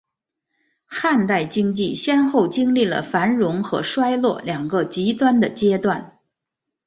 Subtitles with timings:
[0.87, 6.17] 汉代经济先后经历了繁荣和衰落两个极端的阶段。